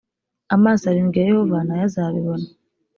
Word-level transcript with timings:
amaso 0.55 0.83
arindwi 0.85 1.17
ya 1.19 1.27
yehova 1.29 1.59
na 1.65 1.73
yo 1.79 1.83
azabibona 1.89 2.45